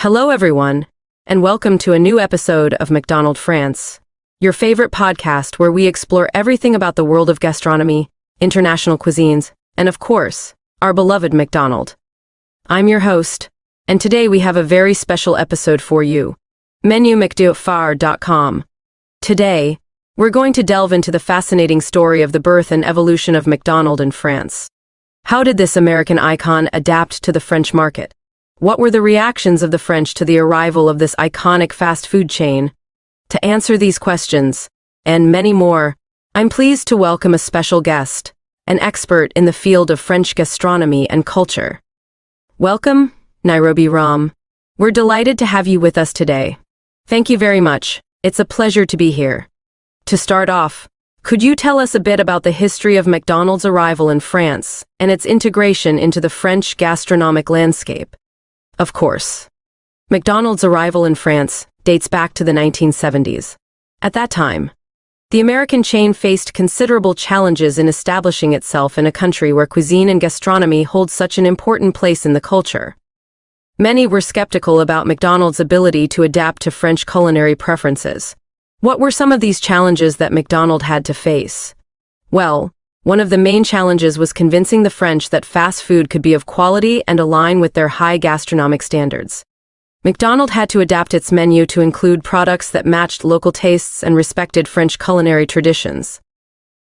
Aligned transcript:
Hello, 0.00 0.30
everyone, 0.30 0.86
and 1.26 1.42
welcome 1.42 1.76
to 1.76 1.92
a 1.92 1.98
new 1.98 2.18
episode 2.18 2.72
of 2.80 2.90
McDonald 2.90 3.36
France, 3.36 4.00
your 4.40 4.54
favorite 4.54 4.90
podcast 4.90 5.58
where 5.58 5.70
we 5.70 5.86
explore 5.86 6.30
everything 6.32 6.74
about 6.74 6.96
the 6.96 7.04
world 7.04 7.28
of 7.28 7.38
gastronomy, 7.38 8.08
international 8.40 8.96
cuisines, 8.96 9.52
and 9.76 9.90
of 9.90 9.98
course, 9.98 10.54
our 10.80 10.94
beloved 10.94 11.34
McDonald. 11.34 11.96
I'm 12.66 12.88
your 12.88 13.00
host, 13.00 13.50
and 13.86 14.00
today 14.00 14.26
we 14.26 14.38
have 14.38 14.56
a 14.56 14.62
very 14.62 14.94
special 14.94 15.36
episode 15.36 15.82
for 15.82 16.02
you. 16.02 16.34
MenuMcDoFr.com. 16.82 18.64
Today, 19.20 19.78
we're 20.16 20.30
going 20.30 20.54
to 20.54 20.62
delve 20.62 20.94
into 20.94 21.10
the 21.10 21.20
fascinating 21.20 21.82
story 21.82 22.22
of 22.22 22.32
the 22.32 22.40
birth 22.40 22.72
and 22.72 22.86
evolution 22.86 23.34
of 23.34 23.46
McDonald 23.46 24.00
in 24.00 24.12
France. 24.12 24.70
How 25.24 25.44
did 25.44 25.58
this 25.58 25.76
American 25.76 26.18
icon 26.18 26.70
adapt 26.72 27.22
to 27.24 27.32
the 27.32 27.38
French 27.38 27.74
market? 27.74 28.14
What 28.60 28.78
were 28.78 28.90
the 28.90 29.00
reactions 29.00 29.62
of 29.62 29.70
the 29.70 29.78
French 29.78 30.12
to 30.12 30.24
the 30.26 30.36
arrival 30.36 30.86
of 30.90 30.98
this 30.98 31.14
iconic 31.14 31.72
fast 31.72 32.06
food 32.06 32.28
chain? 32.28 32.72
To 33.30 33.42
answer 33.42 33.78
these 33.78 33.98
questions, 33.98 34.68
and 35.06 35.32
many 35.32 35.54
more, 35.54 35.96
I'm 36.34 36.50
pleased 36.50 36.86
to 36.88 36.96
welcome 36.98 37.32
a 37.32 37.38
special 37.38 37.80
guest, 37.80 38.34
an 38.66 38.78
expert 38.80 39.32
in 39.34 39.46
the 39.46 39.54
field 39.54 39.90
of 39.90 39.98
French 39.98 40.34
gastronomy 40.34 41.08
and 41.08 41.24
culture. 41.24 41.80
Welcome, 42.58 43.14
Nairobi 43.42 43.88
Ram. 43.88 44.32
We're 44.76 44.90
delighted 44.90 45.38
to 45.38 45.46
have 45.46 45.66
you 45.66 45.80
with 45.80 45.96
us 45.96 46.12
today. 46.12 46.58
Thank 47.06 47.30
you 47.30 47.38
very 47.38 47.62
much. 47.62 48.02
It's 48.22 48.40
a 48.40 48.44
pleasure 48.44 48.84
to 48.84 48.96
be 48.98 49.10
here. 49.10 49.48
To 50.04 50.18
start 50.18 50.50
off, 50.50 50.86
could 51.22 51.42
you 51.42 51.56
tell 51.56 51.78
us 51.78 51.94
a 51.94 52.00
bit 52.00 52.20
about 52.20 52.42
the 52.42 52.52
history 52.52 52.98
of 52.98 53.06
McDonald's 53.06 53.64
arrival 53.64 54.10
in 54.10 54.20
France 54.20 54.84
and 54.98 55.10
its 55.10 55.24
integration 55.24 55.98
into 55.98 56.20
the 56.20 56.28
French 56.28 56.76
gastronomic 56.76 57.48
landscape? 57.48 58.16
Of 58.80 58.94
course. 58.94 59.46
McDonald's 60.08 60.64
arrival 60.64 61.04
in 61.04 61.14
France 61.14 61.66
dates 61.84 62.08
back 62.08 62.32
to 62.32 62.44
the 62.44 62.52
1970s. 62.52 63.56
At 64.00 64.14
that 64.14 64.30
time, 64.30 64.70
the 65.30 65.40
American 65.40 65.82
chain 65.82 66.14
faced 66.14 66.54
considerable 66.54 67.14
challenges 67.14 67.78
in 67.78 67.88
establishing 67.88 68.54
itself 68.54 68.96
in 68.96 69.04
a 69.04 69.12
country 69.12 69.52
where 69.52 69.66
cuisine 69.66 70.08
and 70.08 70.18
gastronomy 70.18 70.82
hold 70.84 71.10
such 71.10 71.36
an 71.36 71.44
important 71.44 71.94
place 71.94 72.24
in 72.24 72.32
the 72.32 72.40
culture. 72.40 72.96
Many 73.76 74.06
were 74.06 74.22
skeptical 74.22 74.80
about 74.80 75.06
McDonald's 75.06 75.60
ability 75.60 76.08
to 76.08 76.22
adapt 76.22 76.62
to 76.62 76.70
French 76.70 77.04
culinary 77.04 77.54
preferences. 77.54 78.34
What 78.80 78.98
were 78.98 79.10
some 79.10 79.30
of 79.30 79.40
these 79.40 79.60
challenges 79.60 80.16
that 80.16 80.32
McDonald 80.32 80.84
had 80.84 81.04
to 81.04 81.12
face? 81.12 81.74
Well, 82.30 82.72
one 83.02 83.18
of 83.18 83.30
the 83.30 83.38
main 83.38 83.64
challenges 83.64 84.18
was 84.18 84.34
convincing 84.34 84.82
the 84.82 84.90
French 84.90 85.30
that 85.30 85.46
fast 85.46 85.82
food 85.82 86.10
could 86.10 86.20
be 86.20 86.34
of 86.34 86.44
quality 86.44 87.02
and 87.08 87.18
align 87.18 87.58
with 87.58 87.72
their 87.72 87.88
high 87.88 88.18
gastronomic 88.18 88.82
standards. 88.82 89.42
McDonald 90.04 90.50
had 90.50 90.68
to 90.68 90.80
adapt 90.80 91.14
its 91.14 91.32
menu 91.32 91.64
to 91.64 91.80
include 91.80 92.22
products 92.22 92.70
that 92.70 92.84
matched 92.84 93.24
local 93.24 93.52
tastes 93.52 94.02
and 94.02 94.14
respected 94.14 94.68
French 94.68 94.98
culinary 94.98 95.46
traditions. 95.46 96.20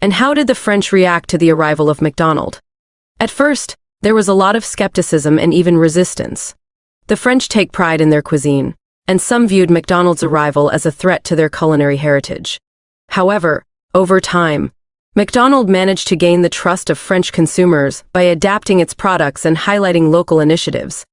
And 0.00 0.14
how 0.14 0.34
did 0.34 0.48
the 0.48 0.56
French 0.56 0.90
react 0.90 1.30
to 1.30 1.38
the 1.38 1.50
arrival 1.50 1.88
of 1.88 2.02
McDonald? 2.02 2.60
At 3.20 3.30
first, 3.30 3.76
there 4.00 4.14
was 4.14 4.26
a 4.26 4.34
lot 4.34 4.56
of 4.56 4.64
skepticism 4.64 5.38
and 5.38 5.54
even 5.54 5.78
resistance. 5.78 6.56
The 7.06 7.16
French 7.16 7.48
take 7.48 7.70
pride 7.70 8.00
in 8.00 8.10
their 8.10 8.22
cuisine, 8.22 8.74
and 9.06 9.20
some 9.20 9.46
viewed 9.46 9.70
McDonald's 9.70 10.24
arrival 10.24 10.68
as 10.68 10.84
a 10.84 10.90
threat 10.90 11.22
to 11.24 11.36
their 11.36 11.48
culinary 11.48 11.98
heritage. 11.98 12.58
However, 13.10 13.64
over 13.94 14.20
time, 14.20 14.72
McDonald 15.14 15.68
managed 15.68 16.08
to 16.08 16.16
gain 16.16 16.40
the 16.40 16.48
trust 16.48 16.88
of 16.88 16.98
French 16.98 17.32
consumers 17.32 18.02
by 18.14 18.22
adapting 18.22 18.80
its 18.80 18.94
products 18.94 19.44
and 19.44 19.58
highlighting 19.58 20.08
local 20.08 20.40
initiatives. 20.40 21.04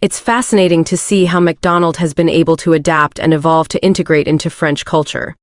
It's 0.00 0.20
fascinating 0.20 0.84
to 0.84 0.96
see 0.96 1.24
how 1.24 1.40
McDonald 1.40 1.96
has 1.96 2.14
been 2.14 2.28
able 2.28 2.56
to 2.58 2.74
adapt 2.74 3.18
and 3.18 3.34
evolve 3.34 3.66
to 3.70 3.84
integrate 3.84 4.28
into 4.28 4.50
French 4.50 4.84
culture. 4.84 5.34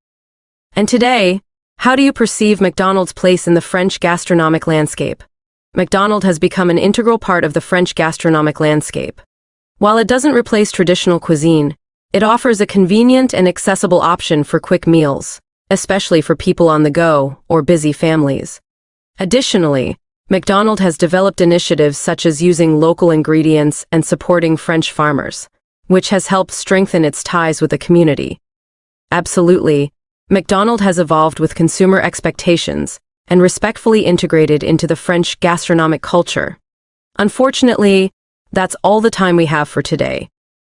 And 0.72 0.88
today, 0.88 1.42
how 1.80 1.98
do 1.98 2.02
you 2.02 2.14
perceive 2.14 2.62
McDonald's 2.62 3.12
place 3.12 3.46
in 3.46 3.56
the 3.56 3.62
French 3.62 4.00
gastronomic 4.00 4.68
landscape? 4.68 5.22
McDonald 5.76 6.24
has 6.24 6.40
become 6.40 6.70
an 6.70 6.78
integral 6.78 7.20
part 7.20 7.44
of 7.44 7.52
the 7.52 7.60
French 7.60 7.94
gastronomic 7.94 8.62
landscape. 8.62 9.20
While 9.80 9.98
it 9.98 10.08
doesn't 10.08 10.32
replace 10.32 10.72
traditional 10.72 11.20
cuisine, 11.20 11.76
it 12.14 12.24
offers 12.24 12.62
a 12.62 12.66
convenient 12.66 13.34
and 13.34 13.50
accessible 13.50 14.00
option 14.00 14.46
for 14.46 14.62
quick 14.62 14.88
meals 14.88 15.42
especially 15.70 16.22
for 16.22 16.36
people 16.36 16.70
on 16.70 16.84
the 16.84 16.92
go 16.92 17.38
or 17.48 17.62
busy 17.62 17.92
families. 17.92 18.62
Additionally, 19.20 19.98
McDonald 20.30 20.80
has 20.80 20.98
developed 20.98 21.42
initiatives 21.42 21.98
such 21.98 22.26
as 22.26 22.42
using 22.42 22.80
local 22.80 23.12
ingredients 23.12 23.86
and 23.92 24.06
supporting 24.06 24.58
French 24.58 24.92
farmers, 24.92 25.50
which 25.88 26.10
has 26.10 26.28
helped 26.28 26.52
strengthen 26.52 27.06
its 27.06 27.24
ties 27.24 27.62
with 27.62 27.72
the 27.72 27.78
community. 27.78 28.40
Absolutely, 29.12 29.92
McDonald 30.30 30.82
has 30.82 31.00
evolved 31.00 31.40
with 31.40 31.56
consumer 31.56 32.02
expectations 32.02 33.00
and 33.28 33.42
respectfully 33.42 34.06
integrated 34.06 34.64
into 34.64 34.88
the 34.88 34.96
French 34.96 35.40
gastronomic 35.40 36.02
culture. 36.02 36.58
Unfortunately, 37.18 38.12
that's 38.52 38.76
all 38.84 39.02
the 39.02 39.10
time 39.10 39.36
we 39.36 39.46
have 39.46 39.68
for 39.68 39.82
today. 39.82 40.30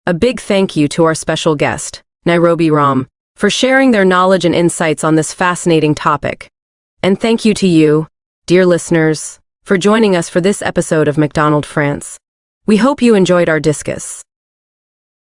A 0.07 0.15
big 0.15 0.41
thank 0.41 0.77
you 0.77 0.89
to 0.89 1.05
our 1.05 1.15
special 1.15 1.55
guest, 1.55 2.03
Nairobi 2.25 2.71
Ram, 2.71 3.07
for 3.43 3.51
sharing 3.51 3.91
their 3.91 4.05
knowledge 4.05 4.45
and 4.45 4.55
insights 4.55 5.03
on 5.03 5.17
this 5.17 5.35
fascinating 5.35 5.97
topic. 5.97 6.49
And 7.03 7.21
thank 7.21 7.45
you 7.45 7.55
to 7.55 7.67
you, 7.67 8.07
dear 8.47 8.65
listeners, 8.65 9.41
for 9.65 9.77
joining 9.77 10.15
us 10.15 10.29
for 10.29 10.41
this 10.41 10.63
episode 10.63 11.09
of 11.09 11.19
McDonald 11.19 11.67
France. 11.67 12.21
We 12.67 12.77
hope 12.77 13.03
you 13.03 13.17
enjoyed 13.17 13.49
our 13.49 13.59
discus. 13.59 14.23